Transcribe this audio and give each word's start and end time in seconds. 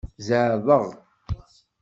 Zeɛḍeɣ. 0.27 0.85